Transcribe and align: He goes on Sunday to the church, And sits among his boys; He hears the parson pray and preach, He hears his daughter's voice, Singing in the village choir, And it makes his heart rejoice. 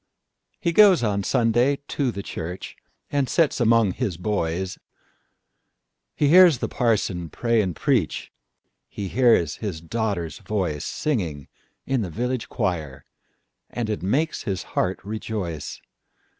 He 0.59 0.71
goes 0.71 1.03
on 1.03 1.21
Sunday 1.21 1.77
to 1.89 2.09
the 2.09 2.23
church, 2.23 2.75
And 3.11 3.29
sits 3.29 3.59
among 3.61 3.91
his 3.91 4.17
boys; 4.17 4.79
He 6.15 6.27
hears 6.29 6.57
the 6.57 6.67
parson 6.67 7.29
pray 7.29 7.61
and 7.61 7.75
preach, 7.75 8.31
He 8.89 9.09
hears 9.09 9.57
his 9.57 9.79
daughter's 9.79 10.39
voice, 10.39 10.85
Singing 10.85 11.49
in 11.85 12.01
the 12.01 12.09
village 12.09 12.49
choir, 12.49 13.05
And 13.69 13.91
it 13.91 14.01
makes 14.01 14.41
his 14.41 14.63
heart 14.73 14.99
rejoice. 15.03 15.79